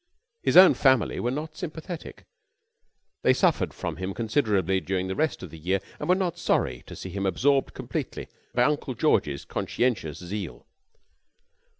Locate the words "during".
4.79-5.05